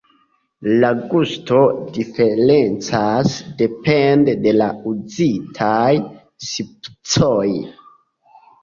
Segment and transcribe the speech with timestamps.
[0.83, 1.59] La gusto
[1.97, 5.95] diferencas depende de la uzitaj
[6.51, 7.47] spicoj.